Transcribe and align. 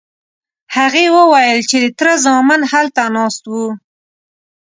هغې 0.75 1.05
وویل 1.17 1.59
چې 1.69 1.77
د 1.83 1.85
تره 1.97 2.13
زامن 2.25 2.61
هلته 2.71 3.03
ناست 3.15 3.43
وو. 3.51 3.67